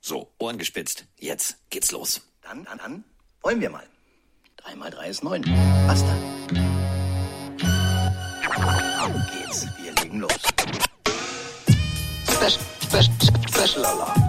[0.00, 1.04] So, Ohren gespitzt.
[1.18, 2.22] Jetzt geht's los.
[2.40, 3.04] Dann, dann, dann
[3.42, 3.86] wollen wir mal.
[4.56, 5.44] Drei mal drei ist neun.
[5.86, 6.18] Was dann?
[8.98, 9.66] Auf geht's.
[9.82, 10.32] Wir legen los.
[12.24, 13.14] Special, special,
[13.48, 14.22] special Alarm.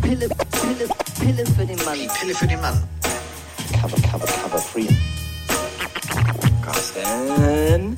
[0.00, 0.88] Pille, Pille,
[1.20, 1.98] Pille für den Mann.
[1.98, 2.82] Die Pille für den Mann.
[3.80, 4.88] Cover, cover, cover free.
[6.62, 7.96] Carsten.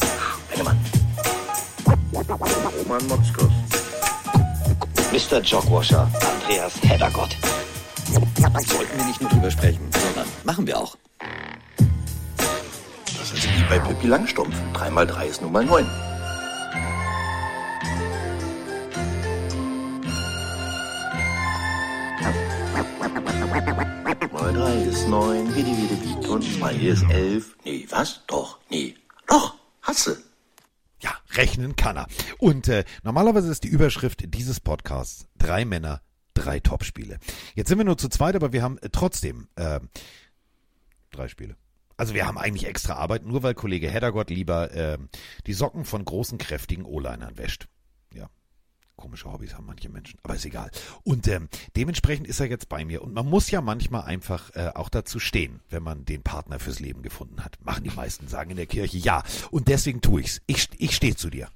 [0.48, 0.84] Bennemann.
[2.76, 3.57] Roman Motzkos.
[5.12, 5.40] Mr.
[5.40, 7.34] Jogwasher, Andreas Heddergott.
[8.66, 10.96] Sollten wir nicht nur drüber sprechen, sondern machen wir auch.
[13.18, 14.54] Das ist wie bei Pippi Langstrumpf.
[14.74, 15.86] Drei mal drei ist nun mal neun.
[24.30, 26.26] Mal drei ist neun, wie die wie die wie.
[26.26, 27.56] Und zwei ist elf.
[27.64, 28.20] Nee, was?
[28.26, 28.94] Doch, nee.
[29.26, 30.22] Doch, hasse.
[31.38, 32.06] Rechnen kann er.
[32.38, 36.02] Und äh, normalerweise ist die Überschrift dieses Podcasts drei Männer,
[36.34, 37.18] drei Topspiele.
[37.54, 39.80] Jetzt sind wir nur zu zweit, aber wir haben äh, trotzdem äh,
[41.10, 41.56] drei Spiele.
[41.96, 44.98] Also wir haben eigentlich extra Arbeit, nur weil Kollege Heddergott lieber äh,
[45.46, 47.68] die Socken von großen, kräftigen O-Linern wäscht.
[48.98, 50.70] Komische Hobbys haben manche Menschen, aber ist egal.
[51.04, 53.00] Und ähm, dementsprechend ist er jetzt bei mir.
[53.02, 56.80] Und man muss ja manchmal einfach äh, auch dazu stehen, wenn man den Partner fürs
[56.80, 57.56] Leben gefunden hat.
[57.64, 59.22] Machen die meisten, sagen in der Kirche ja.
[59.50, 60.42] Und deswegen tue ich's.
[60.46, 61.48] Ich, ich stehe zu dir.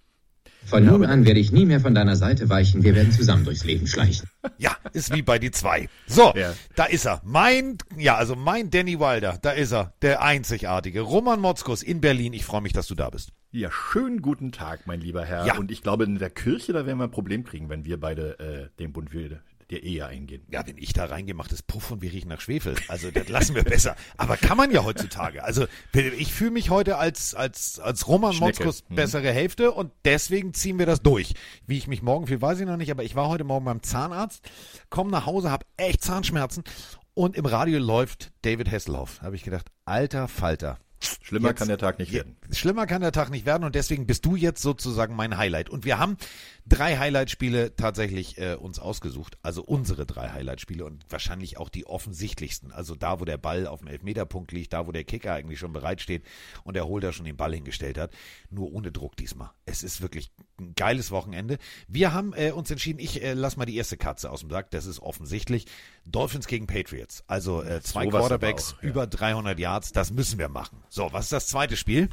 [0.64, 2.84] Von nun an werde ich nie mehr von deiner Seite weichen.
[2.84, 4.28] Wir werden zusammen durchs Leben schleichen.
[4.58, 5.88] Ja, ist wie bei die zwei.
[6.06, 6.54] So, Ja.
[6.76, 7.20] da ist er.
[7.24, 9.92] Mein, ja, also mein Danny Wilder, da ist er.
[10.02, 11.00] Der einzigartige.
[11.00, 12.32] Roman Motzkus in Berlin.
[12.32, 13.32] Ich freue mich, dass du da bist.
[13.54, 15.44] Ja, schönen guten Tag, mein lieber Herr.
[15.46, 15.58] Ja.
[15.58, 18.38] Und ich glaube, in der Kirche, da werden wir ein Problem kriegen, wenn wir beide
[18.38, 20.42] äh, den Bund für der Ehe eingehen.
[20.50, 22.74] Ja, wenn ich da reingehe, macht es Puff und wir riechen nach Schwefel.
[22.88, 23.94] Also das lassen wir besser.
[24.16, 25.44] Aber kann man ja heutzutage.
[25.44, 28.34] Also ich fühle mich heute als, als, als Roman.
[28.36, 28.94] Motzkus Mhm.
[28.94, 31.34] bessere Hälfte und deswegen ziehen wir das durch.
[31.66, 33.82] Wie ich mich morgen fühle, weiß ich noch nicht, aber ich war heute Morgen beim
[33.82, 34.42] Zahnarzt,
[34.88, 36.64] komme nach Hause, habe echt Zahnschmerzen
[37.12, 39.20] und im Radio läuft David Hasselhoff.
[39.20, 40.78] Habe ich gedacht, alter Falter.
[41.22, 42.36] Schlimmer Jetzt- kann der Tag nicht werden.
[42.52, 45.70] Schlimmer kann der Tag nicht werden und deswegen bist du jetzt sozusagen mein Highlight.
[45.70, 46.16] Und wir haben
[46.66, 49.36] drei Highlight-Spiele tatsächlich äh, uns ausgesucht.
[49.42, 52.72] Also unsere drei Highlight-Spiele und wahrscheinlich auch die offensichtlichsten.
[52.72, 55.72] Also da, wo der Ball auf dem Elfmeterpunkt liegt, da, wo der Kicker eigentlich schon
[55.72, 56.24] bereitsteht
[56.64, 58.12] und der Holder schon den Ball hingestellt hat.
[58.50, 59.50] Nur ohne Druck diesmal.
[59.66, 60.30] Es ist wirklich
[60.60, 61.58] ein geiles Wochenende.
[61.88, 64.70] Wir haben äh, uns entschieden, ich äh, lass mal die erste Katze aus dem Sack.
[64.70, 65.66] Das ist offensichtlich.
[66.06, 67.24] Dolphins gegen Patriots.
[67.26, 68.88] Also äh, zwei aber Quarterbacks, auch, ja.
[68.88, 69.92] über 300 Yards.
[69.92, 70.82] Das müssen wir machen.
[70.94, 72.10] So, was ist das zweite Spiel?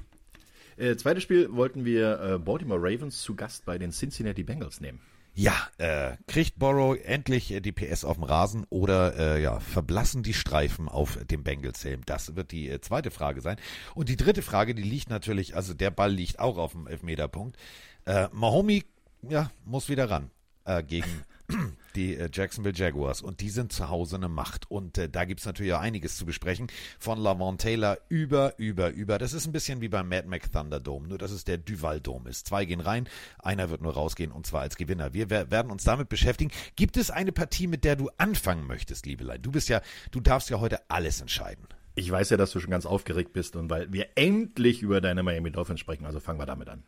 [0.78, 5.02] Äh, zweites Spiel wollten wir äh, Baltimore Ravens zu Gast bei den Cincinnati Bengals nehmen.
[5.34, 10.24] Ja, äh, kriegt Borrow endlich äh, die PS auf dem Rasen oder äh, ja, verblassen
[10.24, 12.06] die Streifen auf dem Bengals-Helm?
[12.06, 13.58] Das wird die äh, zweite Frage sein.
[13.96, 17.58] Und die dritte Frage, die liegt natürlich, also der Ball liegt auch auf dem Elfmeterpunkt.
[18.06, 18.86] Äh, Mahomi,
[19.24, 20.32] ja, muss wieder ran
[20.64, 21.26] äh, gegen
[21.96, 25.46] die äh, Jacksonville Jaguars und die sind zu Hause eine Macht und äh, da gibt's
[25.46, 26.68] natürlich auch einiges zu besprechen
[27.00, 29.18] von Lavon Taylor über, über, über.
[29.18, 32.30] Das ist ein bisschen wie beim Mad Max Thunderdome, nur dass es der Duval Dome
[32.30, 32.48] ist.
[32.48, 33.08] Zwei gehen rein,
[33.40, 35.14] einer wird nur rausgehen und zwar als Gewinner.
[35.14, 36.52] Wir wer- werden uns damit beschäftigen.
[36.76, 39.42] Gibt es eine Partie, mit der du anfangen möchtest, Liebelein?
[39.42, 41.68] Du bist ja, du darfst ja heute alles entscheiden.
[41.96, 45.22] Ich weiß ja, dass du schon ganz aufgeregt bist und weil wir endlich über deine
[45.24, 46.84] Miami Dolphins sprechen, also fangen wir damit an.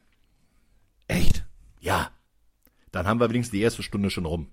[1.07, 1.45] Echt?
[1.79, 2.11] Ja.
[2.91, 4.47] Dann haben wir wenigstens die erste Stunde schon rum.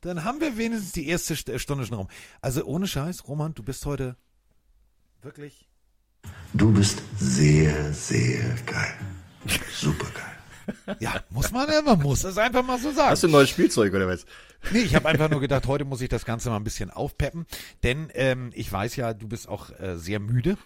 [0.00, 2.08] Dann haben wir wenigstens die erste St- Stunde schon rum.
[2.40, 4.16] Also ohne Scheiß, Roman, du bist heute
[5.22, 5.68] wirklich
[6.52, 8.94] Du bist sehr, sehr geil.
[9.72, 10.96] Super geil.
[11.00, 13.10] Ja, muss man man muss es einfach mal so sagen.
[13.10, 14.24] Hast du ein neues Spielzeug oder was?
[14.72, 17.44] Nee, ich habe einfach nur gedacht, heute muss ich das Ganze mal ein bisschen aufpeppen,
[17.82, 20.56] denn ähm, ich weiß ja, du bist auch äh, sehr müde.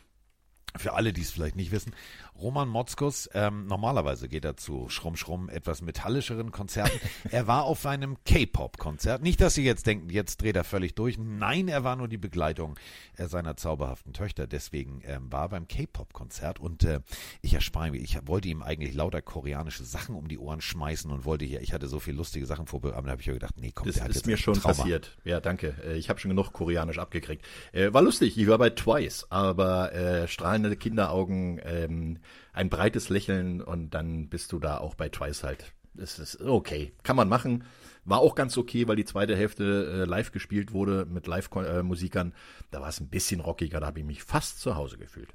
[0.78, 1.92] Für alle, die es vielleicht nicht wissen,
[2.40, 6.98] Roman Motzkus, ähm, normalerweise geht er zu Schrumm Schrumm etwas metallischeren Konzerten.
[7.30, 9.22] er war auf einem K-Pop-Konzert.
[9.22, 11.18] Nicht, dass Sie jetzt denken, jetzt dreht er völlig durch.
[11.18, 12.76] Nein, er war nur die Begleitung
[13.16, 14.46] äh, seiner zauberhaften Töchter.
[14.46, 17.00] Deswegen ähm, war er beim K-Pop-Konzert und äh,
[17.42, 21.24] ich erspare mich, ich wollte ihm eigentlich lauter koreanische Sachen um die Ohren schmeißen und
[21.24, 23.72] wollte hier, ich hatte so viel lustige Sachen vorbereitet, da habe ich mir gedacht, nee,
[23.74, 24.74] komm, Das der hat ist jetzt mir schon Trauma.
[24.74, 25.16] passiert.
[25.24, 25.74] Ja, danke.
[25.84, 27.44] Äh, Ich habe schon genug koreanisch abgekriegt.
[27.72, 30.28] Äh, war lustig, ich war bei Twice, aber äh,
[30.68, 32.18] strahlende Kinderaugen, ähm,
[32.52, 35.72] ein breites Lächeln und dann bist du da auch bei Twice halt.
[35.94, 37.64] Das ist okay, kann man machen.
[38.04, 42.32] War auch ganz okay, weil die zweite Hälfte äh, live gespielt wurde mit Live-Musikern.
[42.70, 45.28] da war es ein bisschen rockiger, da habe ich mich fast zu Hause gefühlt.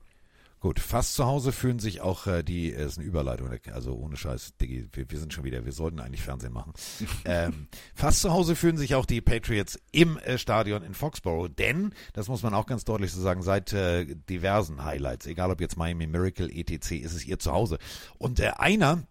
[0.64, 4.16] Gut, fast zu Hause fühlen sich auch äh, die, äh, ist eine Überleitung, also ohne
[4.16, 6.72] Scheiß, Diggi, wir, wir sind schon wieder, wir sollten eigentlich Fernsehen machen.
[7.26, 11.94] ähm, fast zu Hause fühlen sich auch die Patriots im äh, Stadion in Foxborough, denn,
[12.14, 15.76] das muss man auch ganz deutlich so sagen, seit äh, diversen Highlights, egal ob jetzt
[15.76, 17.78] Miami Miracle, etc., ist es ihr Zuhause.
[18.18, 19.06] Und äh, einer,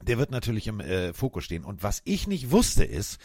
[0.00, 1.66] der wird natürlich im äh, Fokus stehen.
[1.66, 3.18] Und was ich nicht wusste ist,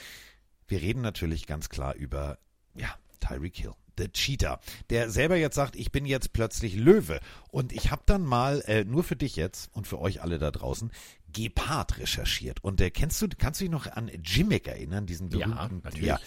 [0.68, 2.38] wir reden natürlich ganz klar über,
[2.76, 3.76] ja, Tyreek Hill.
[3.98, 4.60] The Cheetah,
[4.90, 7.20] der selber jetzt sagt, ich bin jetzt plötzlich Löwe.
[7.50, 10.52] Und ich habe dann mal, äh, nur für dich jetzt und für euch alle da
[10.52, 10.92] draußen,
[11.34, 12.64] Gepard recherchiert.
[12.64, 15.56] Und äh, kennst du, kannst du dich noch an Jimmick erinnern, diesen berühmten?
[15.58, 16.08] Ja, natürlich.
[16.08, 16.20] Ja.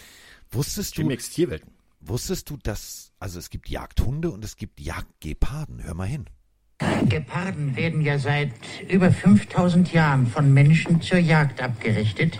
[0.51, 1.71] Wusstest du, Jimmicks Tierwelten.
[1.99, 5.83] wusstest du, dass, also es gibt Jagdhunde und es gibt Jagdgeparden.
[5.83, 6.25] Hör mal hin.
[7.07, 8.51] Geparden werden ja seit
[8.89, 12.39] über 5000 Jahren von Menschen zur Jagd abgerichtet.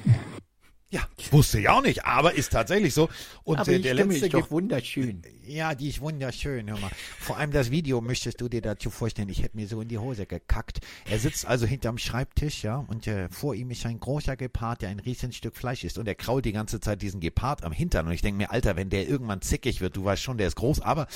[0.92, 1.02] Ja,
[1.32, 3.10] wusste ich auch nicht, aber ist tatsächlich so.
[3.44, 5.22] Und äh, der letzte Ge- wunderschön.
[5.48, 6.90] Ja, die ist wunderschön, hör mal.
[7.20, 10.00] Vor allem das Video müsstest du dir dazu vorstellen, ich hätte mir so in die
[10.00, 10.80] Hose gekackt.
[11.08, 14.90] Er sitzt also hinterm Schreibtisch, ja, und äh, vor ihm ist ein großer Gepard, der
[14.90, 16.00] ein riesen Stück Fleisch isst.
[16.00, 18.08] Und er krault die ganze Zeit diesen Gepard am Hintern.
[18.08, 20.56] Und ich denke mir, Alter, wenn der irgendwann zickig wird, du weißt schon, der ist
[20.56, 20.82] groß.
[20.82, 21.08] Aber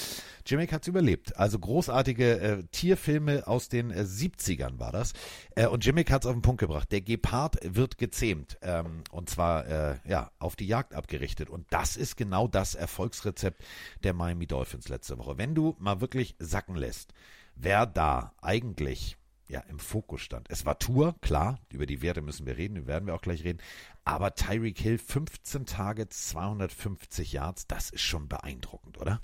[0.45, 1.35] Jimmick hat's überlebt.
[1.35, 5.13] Also großartige äh, Tierfilme aus den äh, 70ern war das.
[5.55, 6.91] Äh, und Jimmick hat's auf den Punkt gebracht.
[6.91, 8.57] Der Gepard wird gezähmt.
[8.61, 11.49] Ähm, und zwar, äh, ja, auf die Jagd abgerichtet.
[11.49, 13.63] Und das ist genau das Erfolgsrezept
[14.03, 15.37] der Miami Dolphins letzte Woche.
[15.37, 17.13] Wenn du mal wirklich sacken lässt,
[17.55, 19.17] wer da eigentlich
[19.47, 20.47] ja im Fokus stand.
[20.51, 23.59] Es war Tour, klar, über die Werte müssen wir reden, werden wir auch gleich reden.
[24.05, 29.19] Aber Tyreek Hill, 15 Tage, 250 Yards, das ist schon beeindruckend, oder?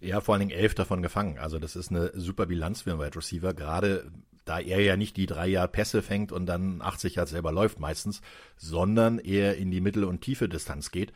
[0.00, 1.38] Ja, vor allen Dingen elf davon gefangen.
[1.38, 4.10] Also das ist eine super Bilanz für einen Wide Receiver, gerade
[4.44, 7.80] da er ja nicht die drei Jahre Pässe fängt und dann 80 Yards selber läuft
[7.80, 8.20] meistens,
[8.56, 11.12] sondern eher in die mittel- und tiefe Distanz geht,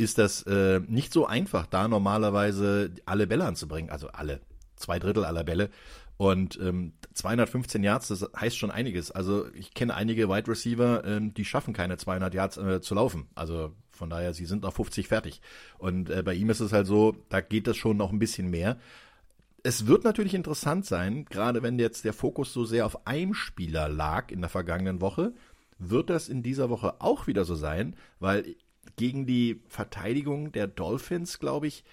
[0.00, 4.40] ist das äh, nicht so einfach, da normalerweise alle Bälle anzubringen, also alle,
[4.76, 5.68] zwei Drittel aller Bälle.
[6.16, 9.10] Und ähm, 215 Yards, das heißt schon einiges.
[9.10, 13.28] Also ich kenne einige Wide Receiver, ähm, die schaffen keine 200 Yards äh, zu laufen.
[13.34, 15.40] Also von daher, sie sind auf 50 fertig.
[15.78, 18.50] Und äh, bei ihm ist es halt so, da geht das schon noch ein bisschen
[18.50, 18.78] mehr.
[19.62, 23.90] Es wird natürlich interessant sein, gerade wenn jetzt der Fokus so sehr auf einem Spieler
[23.90, 25.34] lag in der vergangenen Woche,
[25.78, 28.56] wird das in dieser Woche auch wieder so sein, weil
[28.96, 31.84] gegen die Verteidigung der Dolphins, glaube ich,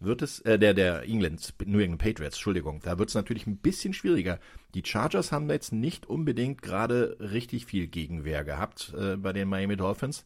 [0.00, 3.58] wird es, äh, der, der England, New England Patriots, Entschuldigung, da wird es natürlich ein
[3.58, 4.38] bisschen schwieriger.
[4.74, 9.76] Die Chargers haben jetzt nicht unbedingt gerade richtig viel Gegenwehr gehabt äh, bei den Miami
[9.76, 10.24] Dolphins,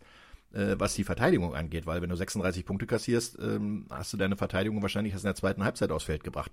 [0.53, 4.37] äh, was die Verteidigung angeht, weil wenn du 36 Punkte kassierst, ähm, hast du deine
[4.37, 6.53] Verteidigung wahrscheinlich erst in der zweiten Halbzeit aufs Feld gebracht.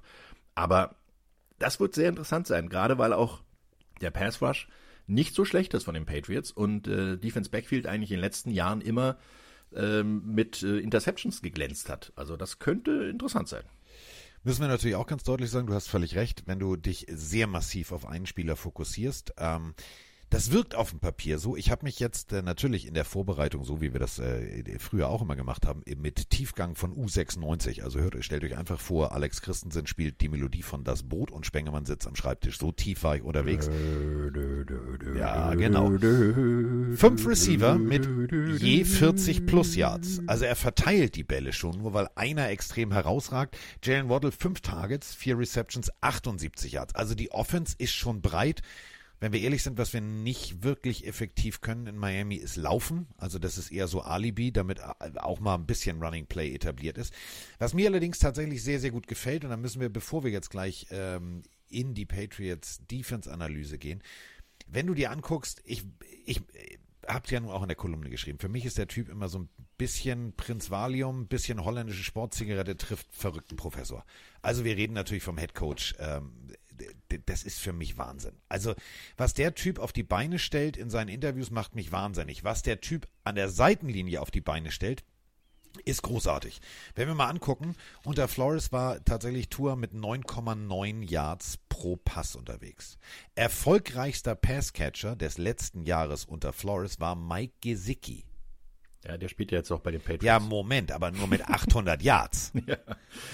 [0.54, 0.96] Aber
[1.60, 3.42] das wird sehr interessant sein, gerade weil auch
[4.02, 4.68] der Pass Rush
[5.08, 8.52] nicht so schlecht ist von den Patriots und äh, Defense Backfield eigentlich in den letzten
[8.52, 9.18] Jahren immer
[9.74, 12.12] ähm, mit äh, Interceptions geglänzt hat.
[12.16, 13.64] Also das könnte interessant sein.
[14.44, 17.48] Müssen wir natürlich auch ganz deutlich sagen, du hast völlig recht, wenn du dich sehr
[17.48, 19.34] massiv auf einen Spieler fokussierst.
[19.38, 19.74] Ähm,
[20.30, 21.56] das wirkt auf dem Papier so.
[21.56, 25.10] Ich habe mich jetzt äh, natürlich in der Vorbereitung, so wie wir das äh, früher
[25.10, 27.84] auch immer gemacht haben, mit Tiefgang von U96.
[27.84, 31.46] Also hört, stellt euch einfach vor, Alex Christensen spielt die Melodie von Das Boot und
[31.46, 32.58] Spengemann sitzt am Schreibtisch.
[32.58, 33.70] So tief war ich unterwegs.
[35.16, 35.92] Ja, genau.
[36.96, 38.08] Fünf Receiver mit
[38.62, 40.22] je 40 plus Yards.
[40.28, 43.58] Also er verteilt die Bälle schon, nur weil einer extrem herausragt.
[43.84, 46.96] Jalen Waddle fünf Targets, vier Receptions, 78 Yards.
[46.96, 48.62] Also die Offense ist schon breit
[49.20, 53.08] wenn wir ehrlich sind, was wir nicht wirklich effektiv können in Miami, ist laufen.
[53.18, 57.14] Also das ist eher so Alibi, damit auch mal ein bisschen Running Play etabliert ist.
[57.60, 60.50] Was mir allerdings tatsächlich sehr, sehr gut gefällt, und da müssen wir, bevor wir jetzt
[60.50, 64.04] gleich ähm, in die Patriots Defense-Analyse gehen,
[64.68, 65.84] wenn du dir anguckst, ich,
[66.26, 66.42] ich
[67.08, 68.40] habt ja nun auch in der Kolumne geschrieben.
[68.40, 73.08] Für mich ist der Typ immer so ein bisschen Prinz Valium, bisschen holländische Sportzigarette trifft
[73.12, 74.06] verrückten Professor.
[74.42, 75.96] Also wir reden natürlich vom Head Coach.
[76.00, 76.32] Ähm,
[77.26, 78.36] das ist für mich Wahnsinn.
[78.50, 78.76] Also,
[79.18, 82.44] was der Typ auf die Beine stellt in seinen Interviews, macht mich wahnsinnig.
[82.44, 85.04] Was der Typ an der Seitenlinie auf die Beine stellt,
[85.84, 86.62] ist großartig.
[86.96, 92.98] Wenn wir mal angucken, unter Flores war tatsächlich Tour mit 9,9 Yards pro Pass unterwegs.
[93.36, 98.24] Erfolgreichster Passcatcher des letzten Jahres unter Flores war Mike Gesicki
[99.08, 100.26] ja, der spielt ja jetzt auch bei den Patriots.
[100.26, 102.52] Ja, Moment, aber nur mit 800 Yards.
[102.68, 102.78] ja.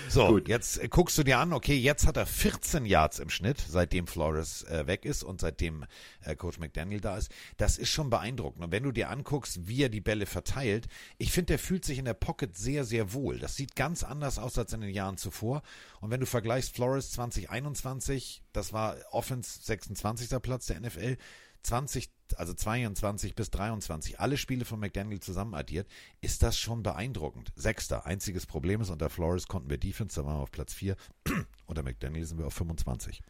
[0.09, 0.47] So, Gut.
[0.47, 4.63] jetzt guckst du dir an, okay, jetzt hat er 14 Yards im Schnitt, seitdem Flores
[4.63, 5.85] äh, weg ist und seitdem
[6.23, 7.31] äh, Coach McDaniel da ist.
[7.57, 8.65] Das ist schon beeindruckend.
[8.65, 10.87] Und wenn du dir anguckst, wie er die Bälle verteilt,
[11.17, 13.39] ich finde, der fühlt sich in der Pocket sehr, sehr wohl.
[13.39, 15.61] Das sieht ganz anders aus als in den Jahren zuvor.
[16.01, 20.41] Und wenn du vergleichst Flores 2021, das war Offense 26.
[20.41, 21.17] Platz der NFL,
[21.63, 25.88] 20, also 22 bis 23, alle Spiele von McDaniel zusammen addiert,
[26.22, 27.51] ist das schon beeindruckend.
[27.56, 28.06] Sechster.
[28.06, 30.96] Einziges Problem ist, unter Flores konnten wir Defense, da waren wir auf Platz 4.
[31.65, 33.22] unter McDaniel sind wir auf 25.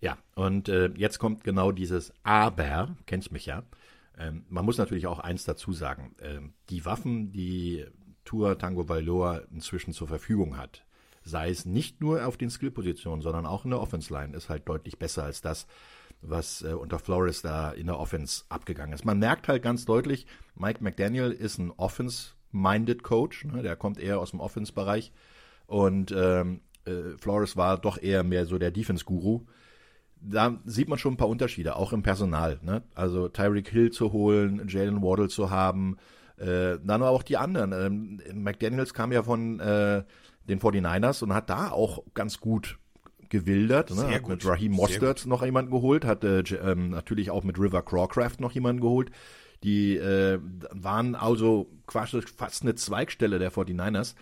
[0.00, 3.64] Ja, und äh, jetzt kommt genau dieses Aber, kennst mich ja.
[4.16, 6.14] Ähm, man muss natürlich auch eins dazu sagen.
[6.20, 7.84] Ähm, die Waffen, die
[8.24, 10.84] Tour Tango Valor inzwischen zur Verfügung hat,
[11.22, 14.68] sei es nicht nur auf den Skillpositionen, sondern auch in der Offense Line, ist halt
[14.68, 15.66] deutlich besser als das,
[16.20, 19.04] was äh, unter Flores da in der Offense abgegangen ist.
[19.04, 23.62] Man merkt halt ganz deutlich, Mike McDaniel ist ein Offense-minded Coach, ne?
[23.62, 25.12] der kommt eher aus dem Offense-Bereich
[25.66, 29.42] und ähm, äh, Flores war doch eher mehr so der Defense-Guru.
[30.20, 32.58] Da sieht man schon ein paar Unterschiede, auch im Personal.
[32.62, 32.82] Ne?
[32.94, 35.96] Also Tyreek Hill zu holen, Jalen Waddle zu haben,
[36.38, 37.72] äh, dann aber auch die anderen.
[37.72, 40.02] Ähm, McDaniels kam ja von äh,
[40.48, 42.78] den 49ers und hat da auch ganz gut
[43.30, 43.94] gewildert.
[43.94, 44.14] Ne?
[44.14, 44.30] Hat gut.
[44.30, 48.52] mit Raheem Mostert noch jemanden geholt, hat äh, ähm, natürlich auch mit River Crawcraft noch
[48.52, 49.10] jemanden geholt.
[49.64, 50.38] Die äh,
[50.70, 54.14] waren also quasi fast eine Zweigstelle der 49ers.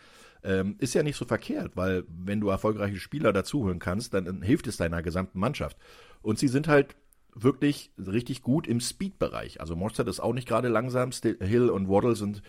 [0.43, 4.43] Ähm, ist ja nicht so verkehrt, weil wenn du erfolgreiche Spieler dazuholen kannst, dann, dann
[4.43, 5.77] hilft es deiner gesamten Mannschaft.
[6.23, 6.95] Und sie sind halt
[7.35, 9.61] wirklich richtig gut im Speed-Bereich.
[9.61, 11.11] Also Mostert ist auch nicht gerade langsam.
[11.41, 12.43] Hill und Waddle sind,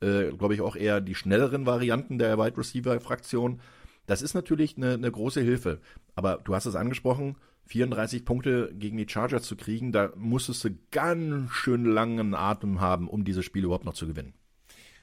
[0.00, 3.60] äh, glaube ich, auch eher die schnelleren Varianten der Wide Receiver-Fraktion.
[4.06, 5.80] Das ist natürlich eine, eine große Hilfe.
[6.14, 7.36] Aber du hast es angesprochen,
[7.66, 13.08] 34 Punkte gegen die Chargers zu kriegen, da musstest du ganz schön langen Atem haben,
[13.08, 14.34] um dieses Spiel überhaupt noch zu gewinnen.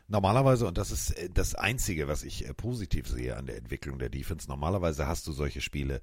[0.09, 3.99] Normalerweise, und das ist äh, das Einzige, was ich äh, positiv sehe an der Entwicklung
[3.99, 6.01] der Defense, normalerweise hast du solche Spiele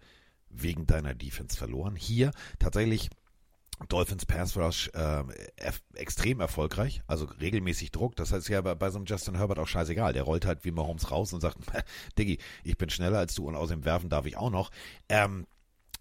[0.51, 1.97] wegen deiner Defense verloren.
[1.97, 3.11] Hier tatsächlich
[3.89, 5.25] Dolphins Pass Rush äh,
[5.95, 8.17] extrem erfolgreich, also regelmäßig Druck.
[8.17, 10.13] Das heißt ja bei, bei so einem Justin Herbert auch scheißegal.
[10.13, 11.59] Der rollt halt wie Mahomes raus und sagt,
[12.19, 14.71] Diggi, ich bin schneller als du und außerdem werfen darf ich auch noch.
[15.09, 15.47] Ähm,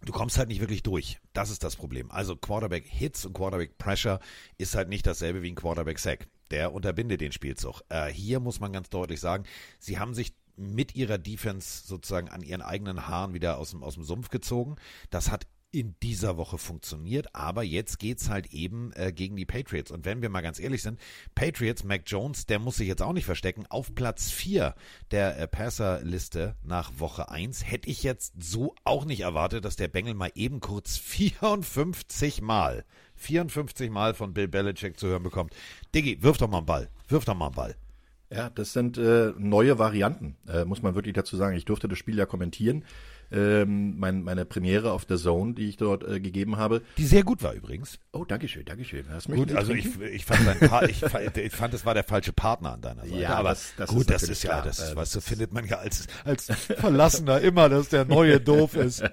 [0.01, 1.19] du kommst halt nicht wirklich durch.
[1.33, 2.11] Das ist das Problem.
[2.11, 4.19] Also Quarterback Hits und Quarterback Pressure
[4.57, 6.27] ist halt nicht dasselbe wie ein Quarterback Sack.
[6.51, 7.81] Der unterbindet den Spielzug.
[7.89, 9.45] Äh, hier muss man ganz deutlich sagen,
[9.79, 13.95] sie haben sich mit ihrer Defense sozusagen an ihren eigenen Haaren wieder aus dem, aus
[13.95, 14.75] dem Sumpf gezogen.
[15.09, 19.89] Das hat in dieser Woche funktioniert, aber jetzt geht's halt eben äh, gegen die Patriots.
[19.89, 20.99] Und wenn wir mal ganz ehrlich sind,
[21.33, 23.65] Patriots, Mac Jones, der muss sich jetzt auch nicht verstecken.
[23.69, 24.75] Auf Platz 4
[25.09, 29.87] der äh, Passerliste nach Woche 1 hätte ich jetzt so auch nicht erwartet, dass der
[29.87, 35.55] Bengel mal eben kurz 54 Mal, 54 Mal von Bill Belichick zu hören bekommt.
[35.95, 37.75] Diggi, wirf doch mal einen Ball, wirf doch mal einen Ball.
[38.29, 41.55] Ja, das sind äh, neue Varianten, äh, muss man wirklich dazu sagen.
[41.55, 42.83] Ich durfte das Spiel ja kommentieren
[43.33, 46.81] ähm, mein, meine Premiere auf der Zone, die ich dort äh, gegeben habe.
[46.97, 47.99] Die sehr gut war übrigens.
[48.11, 49.05] Oh, Dankeschön, Dankeschön.
[49.09, 52.03] Hast gut, also ich, ich, fand dein pa ich, fand, ich fand, es war der
[52.03, 53.17] falsche Partner an deiner Seite.
[53.17, 55.65] Ja, aber das, das gut, ist das ist ja, das, äh, weißt du, findet man
[55.65, 59.03] ja als, als Verlassener immer, dass der Neue doof ist.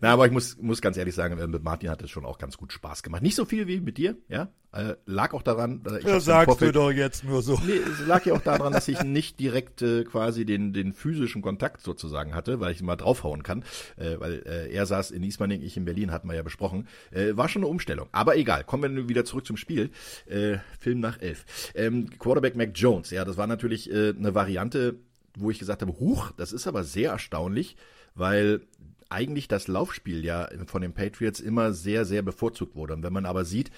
[0.00, 2.56] Na, aber ich muss, muss ganz ehrlich sagen, mit Martin hat es schon auch ganz
[2.56, 3.22] gut Spaß gemacht.
[3.22, 5.82] Nicht so viel wie mit dir, ja, äh, lag auch daran.
[5.86, 7.58] Äh, das sagst Vorfeld, du doch jetzt nur so.
[7.66, 11.40] Nee, es lag ja auch daran, dass ich nicht direkt äh, quasi den, den physischen
[11.40, 13.64] Kontakt sozusagen hatte, weil ich mal draufhauen kann.
[13.96, 16.86] Äh, weil äh, er saß in Ismaning, ich in Berlin, hatten wir ja besprochen.
[17.10, 18.08] Äh, war schon eine Umstellung.
[18.12, 19.90] Aber egal, kommen wir wieder zurück zum Spiel.
[20.26, 21.44] Äh, Film nach elf.
[21.74, 24.96] Ähm, Quarterback Mac Jones, ja, das war natürlich äh, eine Variante,
[25.36, 27.76] wo ich gesagt habe, huch, das ist aber sehr erstaunlich,
[28.14, 28.60] weil
[29.10, 32.94] eigentlich das Laufspiel ja von den Patriots immer sehr, sehr bevorzugt wurde.
[32.94, 33.70] Und wenn man aber sieht,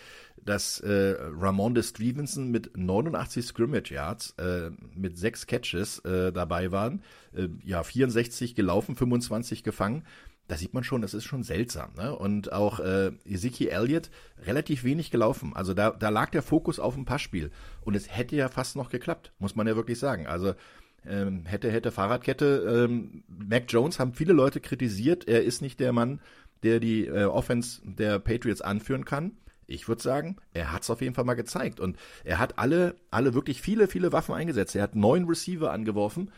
[0.44, 7.02] dass äh, Ramonde Stevenson mit 89 Scrimmage Yards äh, mit sechs Catches äh, dabei waren,
[7.34, 10.04] äh, ja 64 gelaufen, 25 gefangen,
[10.50, 11.90] da sieht man schon, das ist schon seltsam.
[11.96, 12.14] Ne?
[12.16, 14.10] Und auch äh, Ezekiel Elliott
[14.44, 15.52] relativ wenig gelaufen.
[15.54, 17.52] Also da, da lag der Fokus auf dem Passspiel.
[17.82, 20.26] Und es hätte ja fast noch geklappt, muss man ja wirklich sagen.
[20.26, 20.54] Also
[21.07, 22.87] ähm, hätte, hätte Fahrradkette.
[22.88, 25.26] Ähm, Mac Jones haben viele Leute kritisiert.
[25.28, 26.21] Er ist nicht der Mann,
[26.62, 29.33] der die äh, Offense der Patriots anführen kann.
[29.66, 31.80] Ich würde sagen, er hat es auf jeden Fall mal gezeigt.
[31.80, 34.75] Und er hat alle, alle wirklich viele, viele Waffen eingesetzt.
[34.75, 36.30] Er hat neun Receiver angeworfen.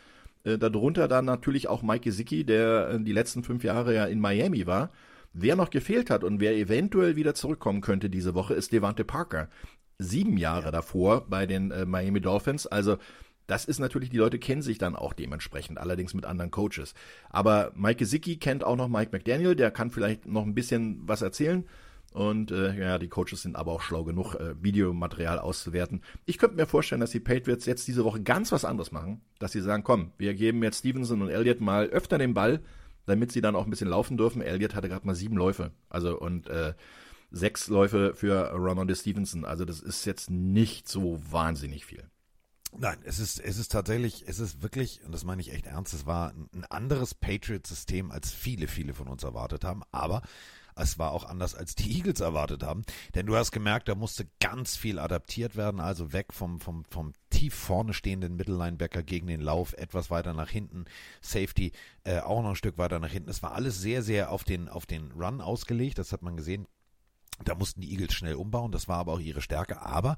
[0.43, 4.19] Äh, darunter dann natürlich auch Mike Gesicki, der äh, die letzten fünf Jahre ja in
[4.19, 4.91] Miami war.
[5.33, 9.49] Wer noch gefehlt hat und wer eventuell wieder zurückkommen könnte diese Woche, ist Devante Parker.
[9.97, 12.67] Sieben Jahre davor bei den äh, Miami Dolphins.
[12.67, 12.97] Also
[13.47, 16.93] das ist natürlich, die Leute kennen sich dann auch dementsprechend, allerdings mit anderen Coaches.
[17.29, 21.21] Aber Mike Gesicki kennt auch noch Mike McDaniel, der kann vielleicht noch ein bisschen was
[21.21, 21.65] erzählen.
[22.13, 26.01] Und äh, ja, die Coaches sind aber auch schlau genug, äh, Videomaterial auszuwerten.
[26.25, 29.51] Ich könnte mir vorstellen, dass die Patriots jetzt diese Woche ganz was anderes machen, dass
[29.51, 32.61] sie sagen, komm, wir geben jetzt Stevenson und Elliott mal öfter den Ball,
[33.07, 34.43] damit sie dann auch ein bisschen laufen dürfen.
[34.43, 36.73] Elliott hatte gerade mal sieben Läufe, also und äh,
[37.31, 39.43] sechs Läufe für Ramondre Stevenson.
[39.43, 42.03] Also das ist jetzt nicht so wahnsinnig viel.
[42.77, 45.93] Nein, es ist, es ist tatsächlich, es ist wirklich, und das meine ich echt ernst,
[45.93, 49.83] es war ein anderes Patriot-System, als viele, viele von uns erwartet haben.
[49.91, 50.21] Aber
[50.75, 52.83] es war auch anders, als die Eagles erwartet haben.
[53.15, 57.13] Denn du hast gemerkt, da musste ganz viel adaptiert werden, also weg vom, vom, vom
[57.29, 60.85] tief vorne stehenden Mittellinebacker gegen den Lauf, etwas weiter nach hinten,
[61.21, 61.71] Safety
[62.03, 63.29] äh, auch noch ein Stück weiter nach hinten.
[63.29, 66.67] Es war alles sehr, sehr auf den, auf den Run ausgelegt, das hat man gesehen.
[67.43, 69.81] Da mussten die Eagles schnell umbauen, das war aber auch ihre Stärke.
[69.81, 70.17] Aber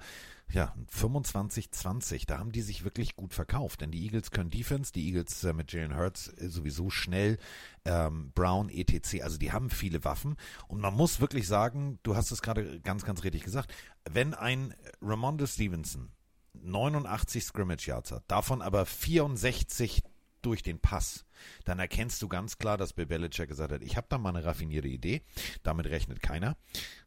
[0.51, 3.82] ja, 25-20, da haben die sich wirklich gut verkauft.
[3.82, 7.38] Denn die Eagles können Defense, die Eagles äh, mit Jalen Hurts äh, sowieso schnell,
[7.84, 9.24] ähm, Brown, etc.
[9.24, 10.36] Also die haben viele Waffen.
[10.67, 13.74] Und man muss wirklich sagen, du hast es gerade ganz, ganz richtig gesagt,
[14.10, 16.12] wenn ein Ramonda Stevenson
[16.53, 20.03] 89 Scrimmage Yards hat, davon aber 64
[20.46, 21.25] durch den Pass,
[21.64, 24.46] dann erkennst du ganz klar, dass Bill Belichick gesagt hat, ich habe da mal eine
[24.46, 25.22] raffinierte Idee,
[25.64, 26.58] damit rechnet keiner.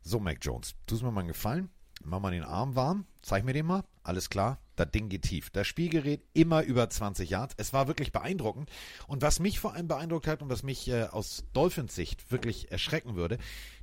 [0.03, 1.71] So, Mac Jones, tust mir mal einen Gefallen,
[2.05, 5.51] mach mal den Arm warm, zeig mir den mal, alles klar, das Ding geht tief.
[5.51, 7.55] Das Spielgerät immer über 20 Yards.
[7.59, 8.71] Es war wirklich beeindruckend.
[9.07, 12.71] Und was mich vor allem beeindruckt hat und was mich äh, aus Dolphins Sicht wirklich
[12.71, 13.39] erschrecken würde,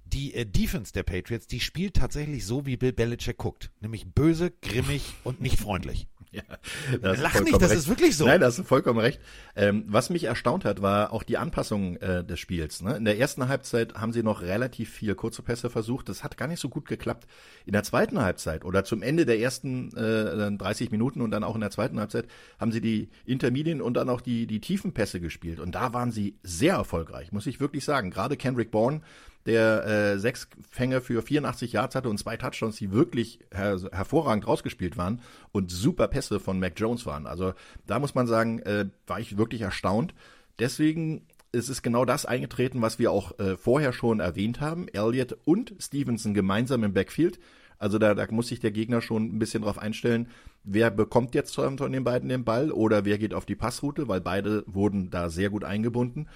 [0.06, 3.72] die äh, Defense der Patriots, die spielt tatsächlich so, wie Bill Belichick guckt.
[3.82, 6.08] Nämlich böse, grimmig und nicht freundlich.
[6.36, 7.80] Ja, das Lach nicht, das recht.
[7.80, 8.26] ist wirklich so.
[8.26, 9.22] Nein, da hast du vollkommen recht.
[9.56, 12.82] Ähm, was mich erstaunt hat, war auch die Anpassung äh, des Spiels.
[12.82, 12.98] Ne?
[12.98, 16.10] In der ersten Halbzeit haben sie noch relativ viel kurze Pässe versucht.
[16.10, 17.28] Das hat gar nicht so gut geklappt.
[17.66, 21.56] In der zweiten Halbzeit oder zum Ende der ersten äh, 30 Minuten und dann auch
[21.56, 22.26] in der zweiten Halbzeit
[22.60, 25.60] haben sie die Intermedien und dann auch die, die tiefen Pässe gespielt.
[25.60, 28.12] Und da waren sie sehr erfolgreich, muss ich wirklich sagen.
[28.12, 29.02] Gerade Kendrick Bourne,
[29.46, 34.48] der äh, sechs Fänge für 84 Yards hatte und zwei Touchdowns, die wirklich her hervorragend
[34.48, 35.22] rausgespielt waren
[35.52, 37.28] und super Pässe von Mac Jones waren.
[37.28, 37.54] Also
[37.86, 40.14] da muss man sagen, äh, war ich wirklich erstaunt.
[40.58, 44.88] Deswegen ist es genau das eingetreten, was wir auch äh, vorher schon erwähnt haben.
[44.90, 47.40] Elliott und Stevenson gemeinsam im Backfield.
[47.78, 50.30] Also da, da muss sich der Gegner schon ein bisschen drauf einstellen,
[50.64, 54.22] wer bekommt jetzt von den beiden den Ball oder wer geht auf die Passroute, weil
[54.22, 56.28] beide wurden da sehr gut eingebunden.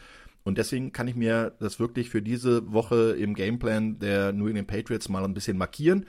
[0.44, 4.68] Und deswegen kann ich mir das wirklich für diese Woche im Gameplan der New England
[4.68, 6.06] Patriots mal ein bisschen markieren.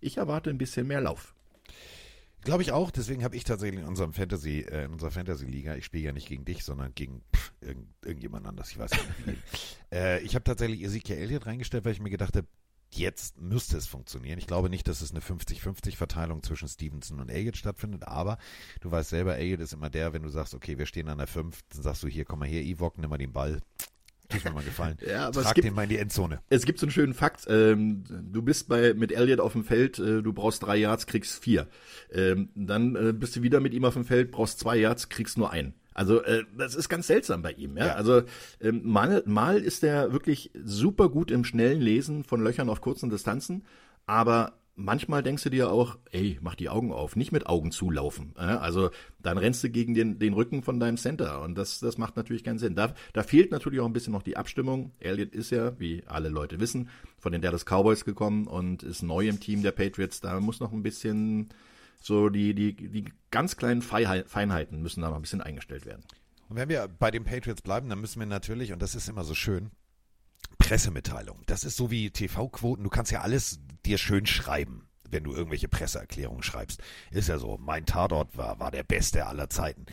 [0.00, 1.34] Ich erwarte ein bisschen mehr Lauf.
[2.44, 5.84] Glaube ich auch, deswegen habe ich tatsächlich in unserem Fantasy, äh, in unserer Fantasy-Liga, ich
[5.84, 9.38] spiele ja nicht gegen dich, sondern gegen pff, irgend, irgendjemand anders, ich weiß nicht
[9.92, 12.48] äh, ich habe tatsächlich Ezekiel Elliott reingestellt, weil ich mir gedacht habe,
[12.96, 14.38] jetzt müsste es funktionieren.
[14.38, 18.38] Ich glaube nicht, dass es eine 50-50-Verteilung zwischen Stevenson und Elliott stattfindet, aber
[18.80, 21.26] du weißt selber, Elliott ist immer der, wenn du sagst, okay, wir stehen an der
[21.26, 23.60] 5, dann sagst du, hier, komm mal her, Ewok, nimm mal den Ball.
[24.28, 24.96] Tut mir mal gefallen.
[25.06, 26.40] Ja, aber Trag es gibt, den mal in die Endzone.
[26.48, 27.46] Es gibt so einen schönen Fakt.
[27.48, 31.42] Ähm, du bist bei mit Elliott auf dem Feld, äh, du brauchst drei Yards, kriegst
[31.42, 31.68] vier.
[32.10, 35.36] Ähm, dann äh, bist du wieder mit ihm auf dem Feld, brauchst zwei Yards, kriegst
[35.36, 35.74] nur einen.
[35.94, 37.76] Also äh, das ist ganz seltsam bei ihm.
[37.76, 37.86] Ja?
[37.86, 37.92] Ja.
[37.94, 38.22] Also
[38.60, 43.10] ähm, mal, mal ist er wirklich super gut im schnellen Lesen von Löchern auf kurzen
[43.10, 43.64] Distanzen,
[44.06, 48.34] aber manchmal denkst du dir auch, ey, mach die Augen auf, nicht mit Augen zulaufen.
[48.36, 48.58] Ja?
[48.58, 52.16] Also dann rennst du gegen den, den Rücken von deinem Center und das, das macht
[52.16, 52.74] natürlich keinen Sinn.
[52.74, 54.92] Da, da fehlt natürlich auch ein bisschen noch die Abstimmung.
[55.00, 59.28] Elliott ist ja, wie alle Leute wissen, von den Dallas Cowboys gekommen und ist neu
[59.28, 60.20] im Team der Patriots.
[60.20, 61.50] Da muss noch ein bisschen
[62.02, 66.02] so die, die, die ganz kleinen Feinheit- Feinheiten müssen da noch ein bisschen eingestellt werden.
[66.48, 69.24] Und wenn wir bei den Patriots bleiben, dann müssen wir natürlich, und das ist immer
[69.24, 69.70] so schön,
[70.58, 71.42] Pressemitteilung.
[71.46, 72.84] Das ist so wie TV-Quoten.
[72.84, 76.82] Du kannst ja alles dir schön schreiben, wenn du irgendwelche Presseerklärungen schreibst.
[77.10, 79.86] Ist ja so, mein Tatort war, war der beste aller Zeiten.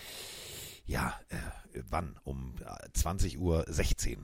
[0.86, 1.38] Ja, äh,
[1.90, 2.18] wann?
[2.24, 3.66] Um äh, 20.16 Uhr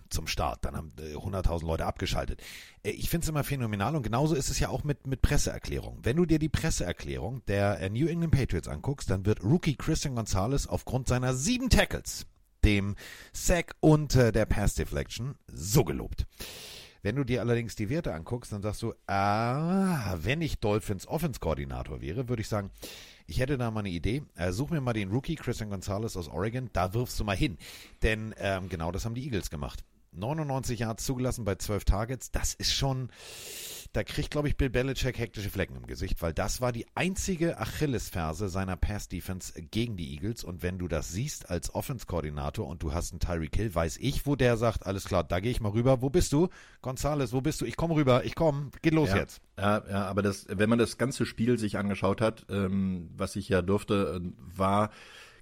[0.09, 0.65] zum Start.
[0.65, 2.41] Dann haben äh, 100.000 Leute abgeschaltet.
[2.83, 6.03] Äh, ich finde es immer phänomenal und genauso ist es ja auch mit, mit Presseerklärungen.
[6.03, 10.15] Wenn du dir die Presseerklärung der äh, New England Patriots anguckst, dann wird Rookie Christian
[10.15, 12.25] Gonzalez aufgrund seiner sieben Tackles,
[12.63, 12.95] dem
[13.33, 16.25] Sack und äh, der Pass Deflection so gelobt.
[17.05, 22.01] Wenn du dir allerdings die Werte anguckst, dann sagst du, ah, wenn ich Dolphins Offense-Koordinator
[22.01, 22.71] wäre, würde ich sagen,
[23.27, 24.23] ich hätte da mal eine Idee.
[24.35, 27.57] Äh, such mir mal den Rookie Christian Gonzalez aus Oregon, da wirfst du mal hin.
[28.03, 29.83] Denn ähm, genau das haben die Eagles gemacht.
[30.11, 33.09] 99 Yards zugelassen bei 12 Targets, das ist schon,
[33.95, 37.59] da kriegt, glaube ich, Bill Belichick hektische Flecken im Gesicht, weil das war die einzige
[37.59, 40.43] Achillesferse seiner Pass-Defense gegen die Eagles.
[40.43, 44.25] Und wenn du das siehst als Offense-Koordinator und du hast einen Tyreek Hill, weiß ich,
[44.25, 46.01] wo der sagt, alles klar, da gehe ich mal rüber.
[46.01, 46.49] Wo bist du?
[46.81, 47.65] Gonzales, wo bist du?
[47.65, 49.17] Ich komme rüber, ich komme, geht los ja.
[49.17, 49.39] jetzt.
[49.57, 53.47] Ja, ja, aber das, wenn man das ganze Spiel sich angeschaut hat, ähm, was ich
[53.47, 54.89] ja durfte, äh, war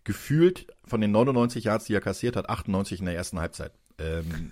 [0.03, 3.71] gefühlt von den 99 Yards, die er kassiert hat, 98 in der ersten Halbzeit.
[3.97, 4.51] Ähm,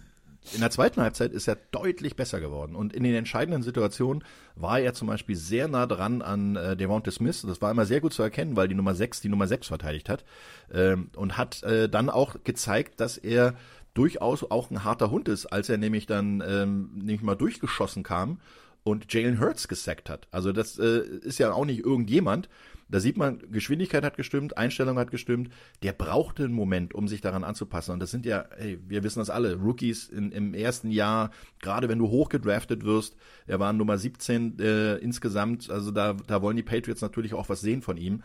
[0.53, 2.75] in der zweiten Halbzeit ist er deutlich besser geworden.
[2.75, 4.23] Und in den entscheidenden Situationen
[4.55, 7.43] war er zum Beispiel sehr nah dran an äh, Devonta Smith.
[7.43, 10.09] Das war immer sehr gut zu erkennen, weil die Nummer 6 die Nummer 6 verteidigt
[10.09, 10.25] hat.
[10.73, 13.53] Ähm, und hat äh, dann auch gezeigt, dass er
[13.93, 18.39] durchaus auch ein harter Hund ist, als er nämlich dann ähm, nämlich mal durchgeschossen kam
[18.83, 20.27] und Jalen Hurts gesackt hat.
[20.31, 22.49] Also das äh, ist ja auch nicht irgendjemand.
[22.91, 25.49] Da sieht man, Geschwindigkeit hat gestimmt, Einstellung hat gestimmt.
[25.81, 27.93] Der brauchte einen Moment, um sich daran anzupassen.
[27.93, 31.87] Und das sind ja, hey, wir wissen das alle, Rookies in, im ersten Jahr, gerade
[31.87, 33.15] wenn du hochgedraftet wirst,
[33.47, 37.61] er war Nummer 17 äh, insgesamt, also da, da wollen die Patriots natürlich auch was
[37.61, 38.23] sehen von ihm.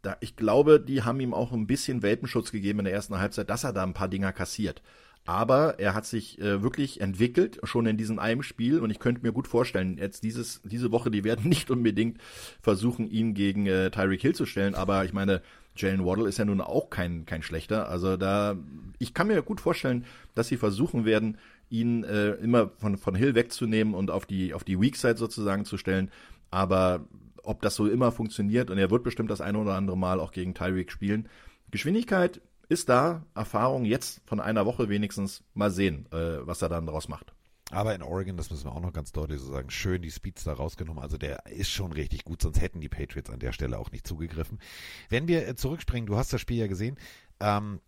[0.00, 3.50] Da, ich glaube, die haben ihm auch ein bisschen Welpenschutz gegeben in der ersten Halbzeit,
[3.50, 4.80] dass er da ein paar Dinger kassiert.
[5.26, 8.80] Aber er hat sich äh, wirklich entwickelt, schon in diesem einem Spiel.
[8.80, 12.18] Und ich könnte mir gut vorstellen, jetzt dieses, diese Woche, die werden nicht unbedingt
[12.62, 14.74] versuchen, ihn gegen äh, Tyreek Hill zu stellen.
[14.74, 15.42] Aber ich meine,
[15.76, 17.88] Jalen Waddle ist ja nun auch kein, kein schlechter.
[17.88, 18.56] Also da,
[18.98, 23.34] ich kann mir gut vorstellen, dass sie versuchen werden, ihn äh, immer von, von Hill
[23.34, 26.10] wegzunehmen und auf die, auf die Weak Side sozusagen zu stellen.
[26.50, 27.04] Aber
[27.42, 30.32] ob das so immer funktioniert, und er wird bestimmt das eine oder andere Mal auch
[30.32, 31.28] gegen Tyreek spielen.
[31.70, 36.86] Geschwindigkeit ist da Erfahrung jetzt von einer Woche wenigstens mal sehen, äh, was er dann
[36.86, 37.34] daraus macht.
[37.70, 40.44] Aber in Oregon, das müssen wir auch noch ganz deutlich so sagen, schön die Speeds
[40.44, 41.02] da rausgenommen.
[41.02, 44.06] Also der ist schon richtig gut, sonst hätten die Patriots an der Stelle auch nicht
[44.06, 44.60] zugegriffen.
[45.08, 46.96] Wenn wir äh, zurückspringen, du hast das Spiel ja gesehen,
[47.40, 47.80] ähm,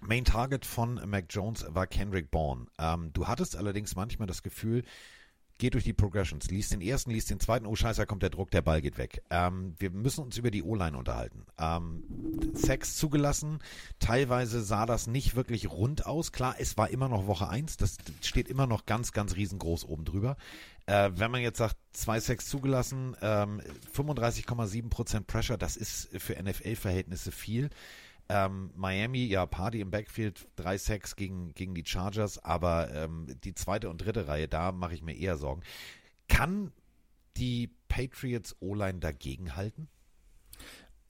[0.00, 2.66] Main Target von Mac Jones war Kendrick Bourne.
[2.78, 4.82] Ähm, du hattest allerdings manchmal das Gefühl,
[5.58, 8.30] geht durch die Progressions, liest den ersten, liest den zweiten, oh scheiße, da kommt der
[8.30, 9.22] Druck, der Ball geht weg.
[9.30, 11.46] Ähm, wir müssen uns über die O-Line unterhalten.
[11.58, 12.02] Ähm,
[12.54, 13.60] Sex zugelassen,
[13.98, 16.32] teilweise sah das nicht wirklich rund aus.
[16.32, 20.04] Klar, es war immer noch Woche 1, das steht immer noch ganz, ganz riesengroß oben
[20.04, 20.36] drüber.
[20.86, 23.62] Äh, wenn man jetzt sagt, zwei Sex zugelassen, ähm,
[23.94, 27.70] 35,7% Pressure, das ist für NFL-Verhältnisse viel.
[28.34, 33.90] Ähm, Miami, ja, Party im Backfield, 3-6 gegen, gegen die Chargers, aber ähm, die zweite
[33.90, 35.60] und dritte Reihe, da mache ich mir eher Sorgen.
[36.28, 36.72] Kann
[37.36, 39.88] die Patriots O-Line dagegenhalten?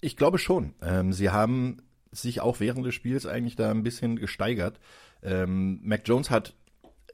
[0.00, 0.74] Ich glaube schon.
[0.82, 1.76] Ähm, sie haben
[2.11, 4.80] sich auch während des Spiels eigentlich da ein bisschen gesteigert.
[5.22, 6.56] Ähm, Mac Jones hat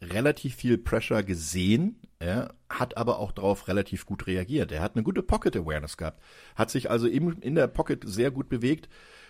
[0.01, 4.73] relativ viel Pressure gesehen, er hat aber auch darauf relativ gut reagiert.
[4.73, 6.23] Er hat eine gute Pocket Awareness gehabt,
[6.55, 8.89] hat sich also im, in der Pocket sehr gut bewegt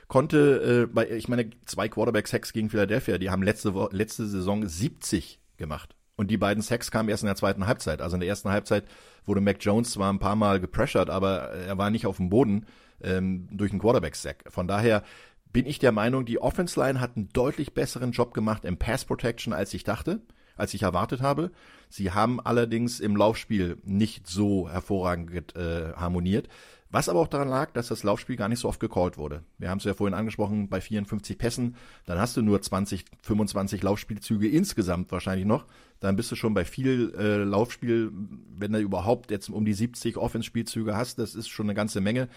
[0.08, 5.40] konnte, äh, bei, ich meine, zwei Quarterback-Sacks gegen Philadelphia, die haben letzte, letzte Saison 70
[5.56, 5.94] gemacht.
[6.16, 8.02] Und die beiden Sacks kamen erst in der zweiten Halbzeit.
[8.02, 8.84] Also in der ersten Halbzeit
[9.24, 12.66] wurde Mac Jones zwar ein paar Mal gepressured, aber er war nicht auf dem Boden
[13.00, 14.44] ähm, durch einen Quarterback-Sack.
[14.48, 15.04] Von daher
[15.52, 19.04] bin ich der Meinung, die Offense Line hat einen deutlich besseren Job gemacht im Pass
[19.04, 20.20] Protection, als ich dachte,
[20.56, 21.52] als ich erwartet habe.
[21.88, 26.48] Sie haben allerdings im Laufspiel nicht so hervorragend äh, harmoniert.
[26.90, 29.42] Was aber auch daran lag, dass das Laufspiel gar nicht so oft gecallt wurde.
[29.58, 33.82] Wir haben es ja vorhin angesprochen, bei 54 Pässen, dann hast du nur 20, 25
[33.82, 35.66] Laufspielzüge insgesamt wahrscheinlich noch.
[36.00, 38.10] Dann bist du schon bei viel äh, Laufspiel,
[38.56, 42.28] wenn du überhaupt jetzt um die 70 Offense-Spielzüge hast, das ist schon eine ganze Menge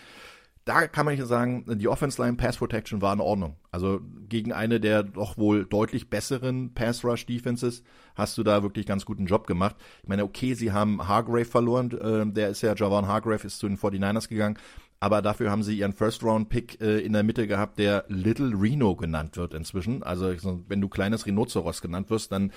[0.65, 3.55] da kann man sagen, die Offense Line Pass Protection war in Ordnung.
[3.71, 7.83] Also gegen eine der doch wohl deutlich besseren Pass Rush Defenses
[8.15, 9.75] hast du da wirklich ganz guten Job gemacht.
[10.03, 13.67] Ich meine, okay, sie haben Hargrave verloren, äh, der ist ja, Javon Hargrave ist zu
[13.67, 14.57] den 49ers gegangen,
[14.99, 18.53] aber dafür haben sie ihren First Round Pick äh, in der Mitte gehabt, der Little
[18.55, 20.03] Reno genannt wird inzwischen.
[20.03, 20.31] Also
[20.67, 22.51] wenn du kleines Rhinoceros genannt wirst, dann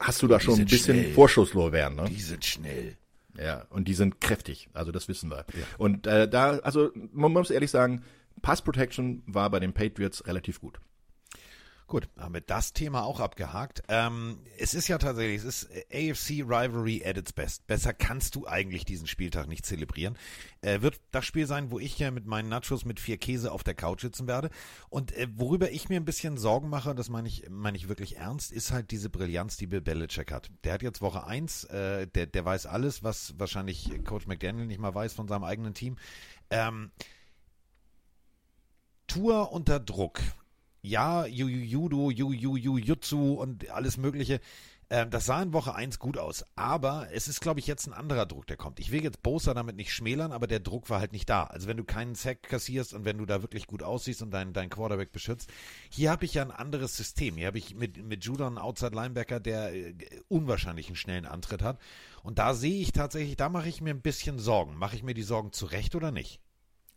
[0.00, 1.12] hast du da schon ein bisschen schnell.
[1.12, 1.94] Vorschusslorbeeren.
[1.94, 2.04] Ne?
[2.08, 2.96] Die sind schnell.
[3.36, 5.38] Ja, und die sind kräftig, also das wissen wir.
[5.38, 5.64] Ja.
[5.76, 8.02] Und äh, da, also man muss ehrlich sagen,
[8.42, 10.80] Pass Protection war bei den Patriots relativ gut.
[11.88, 13.82] Gut, haben wir das Thema auch abgehakt.
[13.88, 17.66] Ähm, es ist ja tatsächlich, es ist AFC Rivalry at its best.
[17.66, 20.18] Besser kannst du eigentlich diesen Spieltag nicht zelebrieren.
[20.60, 23.64] Äh, wird das Spiel sein, wo ich ja mit meinen Nachos mit vier Käse auf
[23.64, 24.50] der Couch sitzen werde.
[24.90, 28.18] Und äh, worüber ich mir ein bisschen Sorgen mache, das meine ich, meine ich wirklich
[28.18, 30.50] ernst, ist halt diese Brillanz, die Bill Belichick hat.
[30.64, 34.78] Der hat jetzt Woche eins, äh, der, der weiß alles, was wahrscheinlich Coach McDaniel nicht
[34.78, 35.96] mal weiß von seinem eigenen Team.
[36.50, 36.90] Ähm,
[39.06, 40.20] Tour unter Druck
[40.82, 44.40] ja, Judo, Jutsu und alles Mögliche.
[44.90, 46.44] Ähm, das sah in Woche 1 gut aus.
[46.56, 48.80] Aber es ist, glaube ich, jetzt ein anderer Druck, der kommt.
[48.80, 51.44] Ich will jetzt Bosa damit nicht schmälern, aber der Druck war halt nicht da.
[51.44, 54.54] Also wenn du keinen Sack kassierst und wenn du da wirklich gut aussiehst und deinen
[54.54, 55.50] dein Quarterback beschützt,
[55.90, 57.36] hier habe ich ja ein anderes System.
[57.36, 59.94] Hier habe ich mit, mit Judon einen Outside Linebacker, der äh,
[60.28, 61.78] unwahrscheinlich einen schnellen Antritt hat.
[62.22, 64.76] Und da sehe ich tatsächlich, da mache ich mir ein bisschen Sorgen.
[64.76, 66.40] Mache ich mir die Sorgen zurecht oder nicht?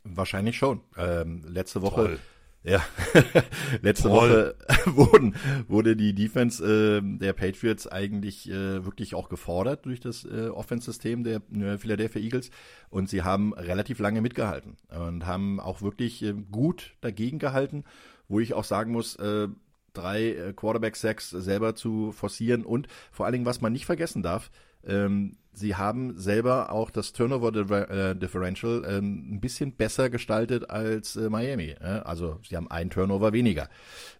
[0.03, 0.81] Wahrscheinlich schon.
[0.97, 2.19] Ähm, letzte Woche Toll.
[2.63, 2.85] Ja,
[3.81, 4.11] letzte.
[4.11, 5.35] Woche wurden,
[5.67, 11.23] wurde die Defense äh, der Patriots eigentlich äh, wirklich auch gefordert durch das äh, Offense-System
[11.23, 12.51] der äh, Philadelphia Eagles
[12.91, 17.83] und sie haben relativ lange mitgehalten und haben auch wirklich äh, gut dagegen gehalten,
[18.27, 19.47] wo ich auch sagen muss, äh,
[19.93, 24.51] drei äh, Quarterback-Sacks selber zu forcieren und vor allen Dingen, was man nicht vergessen darf,
[24.85, 31.15] ähm, sie haben selber auch das Turnover äh, Differential ähm, ein bisschen besser gestaltet als
[31.15, 31.75] äh, Miami.
[31.75, 33.69] Also sie haben einen Turnover weniger.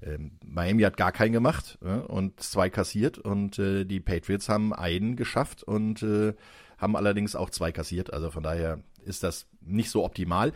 [0.02, 5.16] Ähm, Miami hat gar keinen gemacht und zwei kassiert und äh, die Patriots haben einen
[5.16, 6.06] geschafft und
[6.78, 8.12] haben allerdings auch zwei kassiert.
[8.12, 10.52] Also von daher ist das nicht so optimal.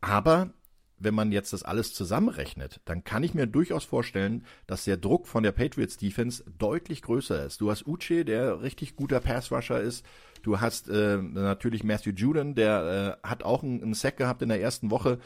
[0.00, 0.50] Aber
[0.98, 5.26] wenn man jetzt das alles zusammenrechnet, dann kann ich mir durchaus vorstellen, dass der Druck
[5.26, 7.60] von der Patriots Defense deutlich größer ist.
[7.60, 10.04] Du hast Uche, der richtig guter Pass-Rusher ist.
[10.42, 14.48] Du hast äh, natürlich Matthew Juden, der äh, hat auch einen, einen Sack gehabt in
[14.48, 15.18] der ersten Woche.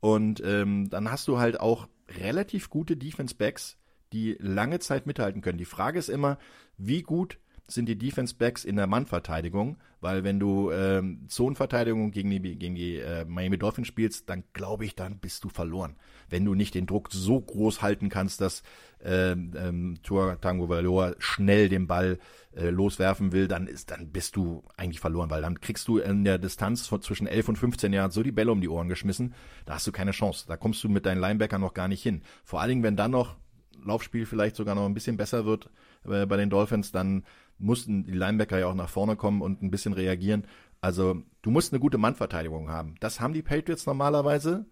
[0.00, 1.88] Und ähm, dann hast du halt auch
[2.20, 3.78] relativ gute Defense-Backs,
[4.12, 5.58] die lange Zeit mithalten können.
[5.58, 6.38] Die Frage ist immer,
[6.76, 12.30] wie gut sind die Defense Backs in der Mannverteidigung, weil wenn du ähm, Zonenverteidigung gegen
[12.30, 15.96] die, gegen die äh, Miami Dolphins spielst, dann glaube ich, dann bist du verloren.
[16.28, 18.62] Wenn du nicht den Druck so groß halten kannst, dass
[19.02, 22.18] ähm, ähm, Tua Tango Valor schnell den Ball
[22.54, 26.24] äh, loswerfen will, dann ist, dann bist du eigentlich verloren, weil dann kriegst du in
[26.24, 29.34] der Distanz von zwischen 11 und 15 Jahren so die Bälle um die Ohren geschmissen,
[29.64, 30.44] da hast du keine Chance.
[30.46, 32.22] Da kommst du mit deinen Linebackern noch gar nicht hin.
[32.44, 33.36] Vor allen Dingen, wenn dann noch
[33.84, 35.70] Laufspiel vielleicht sogar noch ein bisschen besser wird
[36.04, 37.24] äh, bei den Dolphins, dann
[37.58, 40.46] mussten die Linebacker ja auch nach vorne kommen und ein bisschen reagieren.
[40.80, 42.96] Also du musst eine gute Mannverteidigung haben.
[43.00, 44.66] Das haben die Patriots normalerweise,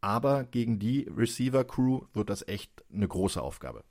[0.00, 3.84] aber gegen die Receiver-Crew wird das echt eine große Aufgabe.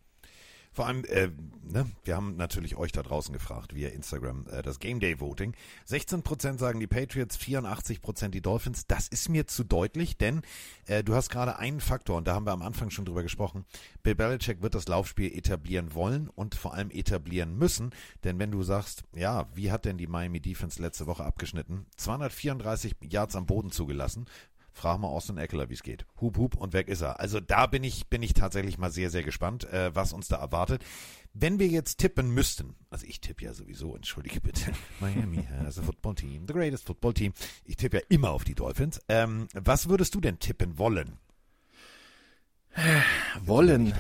[0.76, 1.30] Vor allem, äh,
[1.64, 5.54] ne, wir haben natürlich euch da draußen gefragt via Instagram, äh, das Game Day Voting.
[5.88, 8.86] 16% sagen die Patriots, 84% die Dolphins.
[8.86, 10.42] Das ist mir zu deutlich, denn
[10.88, 13.64] äh, du hast gerade einen Faktor, und da haben wir am Anfang schon drüber gesprochen.
[14.04, 17.92] Bill Belichick wird das Laufspiel etablieren wollen und vor allem etablieren müssen.
[18.26, 21.86] Denn wenn du sagst, ja, wie hat denn die Miami Defense letzte Woche abgeschnitten?
[21.96, 24.26] 234 Yards am Boden zugelassen,
[24.76, 26.06] Frag mal Austin Eckler, wie es geht.
[26.20, 27.22] Hup, hup und weg ist er.
[27.22, 30.36] Also da bin ich, bin ich tatsächlich mal sehr, sehr gespannt, äh, was uns da
[30.36, 30.84] erwartet.
[31.34, 35.82] Wenn wir jetzt tippen müssten, also ich tippe ja sowieso, entschuldige bitte, Miami has a
[35.82, 37.32] football team, the greatest football team.
[37.64, 39.00] Ich tippe ja immer auf die Dolphins.
[39.08, 41.20] Ähm, was würdest du denn tippen wollen?
[43.46, 43.94] Wollen.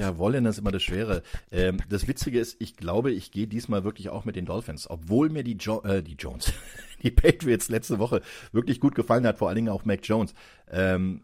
[0.00, 1.22] Ja, wollen ist immer das Schwere.
[1.50, 5.28] Ähm, das Witzige ist, ich glaube, ich gehe diesmal wirklich auch mit den Dolphins, obwohl
[5.28, 6.52] mir die, jo äh, die Jones,
[7.02, 10.34] die Patriots letzte Woche wirklich gut gefallen hat, vor allen Dingen auch Mac Jones.
[10.70, 11.22] Ähm,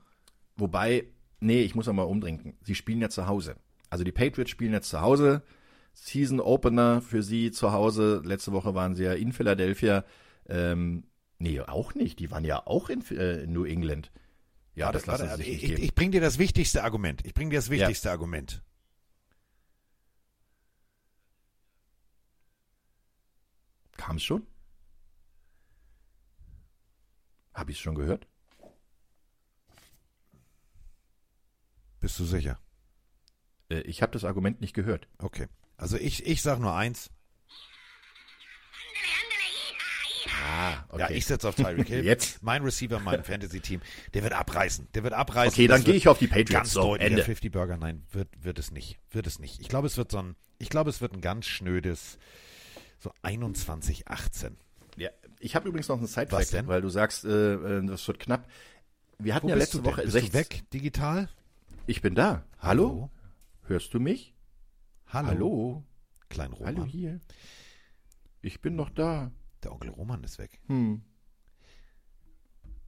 [0.57, 1.05] wobei,
[1.40, 2.55] nee, ich muss einmal umdrinken.
[2.62, 3.57] Sie spielen ja zu Hause.
[3.90, 5.42] Also die Patriots spielen jetzt zu Hause.
[5.92, 8.21] Season Opener für sie zu Hause.
[8.25, 10.05] Letzte Woche waren sie ja in Philadelphia.
[10.49, 11.05] Ähm,
[11.38, 12.19] nee, auch nicht.
[12.19, 14.11] Die waren ja auch in, äh, in New England.
[14.77, 15.83] Ja, das lassen sie sich ich, nicht ich, geben.
[15.83, 17.25] ich bring dir das wichtigste Argument.
[17.25, 18.62] Ich bring dir das wichtigste Argument.
[23.97, 24.47] Kam es schon?
[27.55, 28.29] Habe ich es schon gehört?
[32.01, 32.61] Bist du sicher?
[33.71, 35.09] Äh, ich habe das Argument nicht gehört.
[35.17, 35.49] Okay.
[35.79, 37.11] Also ich, ich sag nur eins.
[40.47, 41.01] Ah, okay.
[41.01, 42.05] Ja, ich setze auf Tyreek Hill.
[42.05, 42.43] Jetzt?
[42.43, 43.81] Mein Receiver, mein Fantasy-Team,
[44.15, 44.89] der wird abreißen.
[44.95, 45.53] Der wird abreißen.
[45.55, 46.53] Okay, dann gehe ich auf die Patriots.
[46.53, 47.11] Ganz So, deutlich.
[47.11, 47.23] Ende.
[47.25, 48.99] 50 Burger, nein, wird, wird es nicht.
[49.11, 49.61] Wird es nicht.
[49.61, 52.19] Ich glaube, es wird so ein, ich glaube, es wird ein ganz schnödes,
[52.99, 54.57] so 21, 18.
[54.97, 58.49] Ja, ich habe übrigens noch einen Side-Fact, weil du sagst, äh, äh, das wird knapp.
[59.19, 59.85] Wir hatten Wo ja letzte?
[59.85, 61.29] Woche Bist 16 du weg, digital?
[61.87, 62.45] Ich bin da.
[62.59, 63.11] Hallo?
[63.65, 64.35] Hörst du mich?
[65.09, 65.29] Hallo?
[65.29, 65.85] Hallo?
[66.29, 66.77] Klein Roman.
[66.77, 67.21] Hallo hier.
[68.43, 69.31] Ich bin noch da.
[69.66, 70.61] Der Onkel Roman ist weg.
[70.68, 71.02] Hm.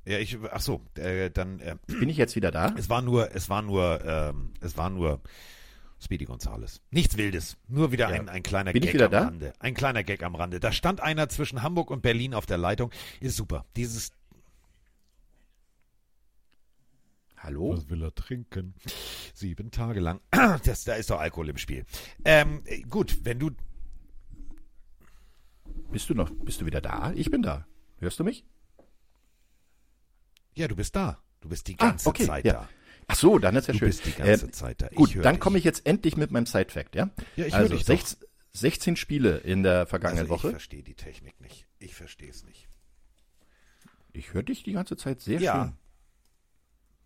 [0.06, 2.72] Ja, ich, ach so, äh, dann, äh, Bin ich jetzt wieder da?
[2.78, 5.20] es war nur, es war nur, ähm, es war nur
[6.00, 6.80] Speedy Gonzales.
[6.92, 7.56] Nichts Wildes.
[7.66, 8.14] Nur wieder Ja.
[8.20, 9.24] ein, ein kleiner Bin Gag am da?
[9.24, 9.52] Rande.
[9.58, 10.60] Ein kleiner Gag am Rande.
[10.60, 12.92] Da stand einer zwischen Hamburg und Berlin auf der Leitung.
[13.18, 13.66] Ist super.
[13.74, 14.12] Dieses,
[17.38, 17.72] Hallo?
[17.76, 18.74] was will er trinken?
[19.34, 20.20] Sieben Tage lang.
[20.64, 21.84] Das, da ist doch Alkohol im Spiel.
[22.24, 23.50] Ähm, äh, gut, wenn du,
[25.90, 27.12] Bist du noch, bist du wieder da?
[27.14, 27.66] Ich bin da.
[27.98, 28.44] Hörst du mich?
[30.54, 31.22] ja, du bist da.
[31.40, 32.52] Du bist die Ah, ganze okay, Zeit ja.
[32.54, 32.68] da.
[33.06, 33.88] Ach so, dann ist ja Du schön.
[33.88, 34.88] bist die ganze Äh, Zeit da.
[34.90, 35.40] Ich Gut, dann dich.
[35.40, 37.10] komme ich jetzt endlich mit meinem Side-Fact, ja?
[37.36, 37.94] Ja, ich also dich doch.
[37.96, 38.18] 16,
[38.52, 40.50] 16 Spiele in der vergangenen Also ich Woche.
[40.50, 41.68] verstehe die Technik nicht.
[41.78, 42.68] Ich verstehe es nicht.
[44.12, 45.64] Ich höre dich die ganze Zeit sehr Ja.
[45.64, 45.76] schön.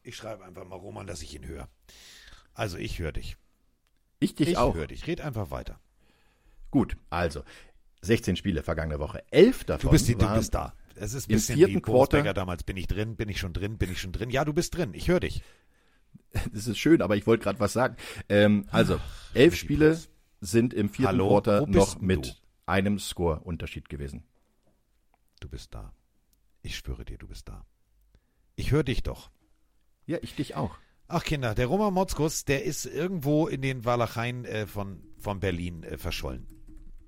[0.02, 1.68] Ich schreibe einfach mal Roman, dass ich ihn höre.
[2.54, 3.37] Also ich höre dich.
[4.18, 4.74] Ich dich ich auch.
[4.74, 5.06] höre dich.
[5.06, 5.78] Red einfach weiter.
[6.70, 7.44] Gut, also
[8.03, 9.23] 16 Spiele vergangene Woche.
[9.31, 10.75] Elf davon Du bist, die, du waren bist da.
[10.95, 12.65] Es ist ein bisschen vierten wie Quarter- damals.
[12.65, 13.17] Bin ich drin?
[13.17, 13.79] Bin ich schon drin?
[13.79, 14.31] Bin ich schon drin?
[14.31, 14.93] Ja, du bist drin.
[14.95, 15.43] Ich höre dich.
[16.53, 17.97] Das ist schön, aber ich wollte gerade was sagen.
[18.31, 18.99] Ähm, also,
[19.35, 20.09] elf Michi Spiele Putz.
[20.41, 22.31] sind im vierten Hallo, Quarter noch mit du?
[22.65, 24.25] einem Score-Unterschied gewesen.
[25.41, 25.93] Du bist da.
[26.62, 27.67] Ich schwöre dir, du bist da.
[28.57, 29.31] Ich höre dich doch.
[30.07, 30.77] Ja, ich dich auch.
[31.07, 35.83] Ach Kinder, der Roman Motzkus, der ist irgendwo in den Walacheien äh, von, von Berlin
[35.83, 36.47] äh, verschollen.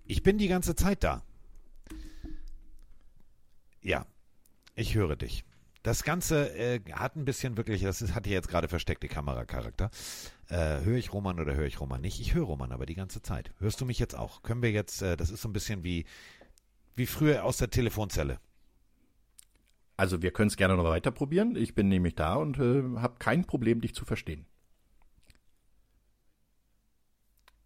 [0.05, 1.23] Ich bin die ganze Zeit da.
[3.83, 4.07] Ja,
[4.75, 5.45] ich höre dich.
[5.83, 9.91] Das Ganze äh, hat ein bisschen wirklich, das ist, hatte jetzt gerade versteckte Kameracharakter.
[10.49, 12.21] Äh, höre ich Roman oder höre ich Roman nicht?
[12.21, 13.53] Ich höre Roman aber die ganze Zeit.
[13.59, 14.43] Hörst du mich jetzt auch?
[14.43, 16.07] Können wir jetzt, äh, das ist so ein bisschen wie,
[16.97, 18.41] Wie früher aus der Telefonzelle.
[19.97, 21.57] Also wir können es gerne noch weiter probieren.
[21.57, 24.47] Ich bin nämlich da und äh, habe kein Problem, dich zu verstehen.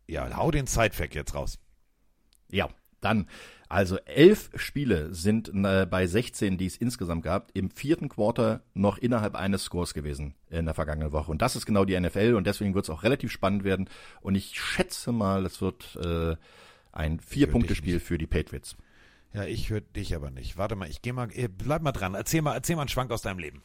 [0.09, 1.59] Ja, hau den Sidefact jetzt raus.
[2.50, 2.68] Ja,
[3.00, 3.26] dann,
[3.68, 8.98] also elf Spiele sind äh, bei 16, die es insgesamt gab, im vierten Quarter noch
[8.98, 11.30] innerhalb eines Scores gewesen in der vergangenen Woche.
[11.30, 13.88] Und das ist genau die NFL und deswegen wird es auch relativ spannend werden.
[14.20, 16.37] Und ich schätze mal, es wird äh,
[16.92, 18.76] ein Vier-Punkte-Spiel für die Patriots.
[19.34, 20.56] Ja, ich höre dich aber nicht.
[20.56, 22.14] Warte mal, ich gehe mal, eh, bleib mal dran.
[22.14, 23.62] Erzähl mal, erzähl mal einen Schwank aus deinem Leben.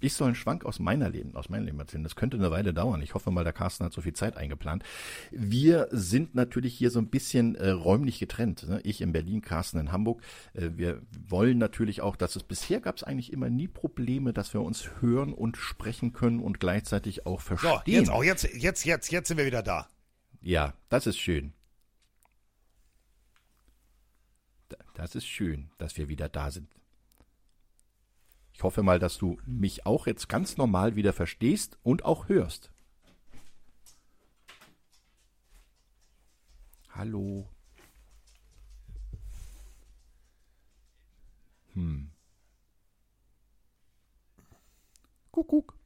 [0.00, 2.02] Ich soll einen Schwank aus meiner Leben, aus meinem Leben erzählen.
[2.02, 3.02] Das könnte eine Weile dauern.
[3.02, 4.82] Ich hoffe mal, der Carsten hat so viel Zeit eingeplant.
[5.30, 8.66] Wir sind natürlich hier so ein bisschen äh, räumlich getrennt.
[8.68, 8.80] Ne?
[8.82, 10.22] Ich in Berlin, Carsten in Hamburg.
[10.54, 14.54] Äh, wir wollen natürlich auch, dass es bisher gab es eigentlich immer nie Probleme, dass
[14.54, 17.80] wir uns hören und sprechen können und gleichzeitig auch verstehen.
[17.84, 19.88] So, jetzt auch, jetzt, jetzt, jetzt, jetzt sind wir wieder da.
[20.40, 21.52] Ja, das ist schön.
[24.94, 26.68] Das ist schön, dass wir wieder da sind.
[28.60, 32.70] Ich hoffe mal, dass du mich auch jetzt ganz normal wieder verstehst und auch hörst.
[36.90, 37.48] Hallo.
[41.72, 42.10] Hm.
[45.30, 45.79] Kuckuck.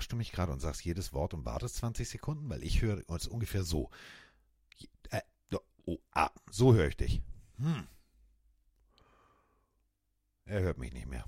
[0.00, 2.48] Verarschst du mich gerade und sagst jedes Wort und wartest 20 Sekunden?
[2.48, 3.90] Weil ich höre uns ungefähr so.
[5.10, 5.20] Äh,
[5.84, 7.20] oh, ah, so höre ich dich.
[7.58, 7.86] Hm.
[10.46, 11.26] Er hört mich nicht mehr.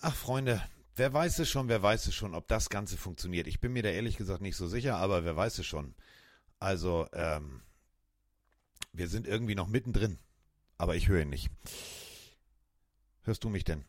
[0.00, 0.62] Ach, Freunde,
[0.94, 3.48] wer weiß es schon, wer weiß es schon, ob das Ganze funktioniert.
[3.48, 5.96] Ich bin mir da ehrlich gesagt nicht so sicher, aber wer weiß es schon.
[6.60, 7.64] Also, ähm,
[8.94, 10.18] wir sind irgendwie noch mittendrin,
[10.78, 11.50] aber ich höre ihn nicht.
[13.22, 13.84] Hörst du mich denn?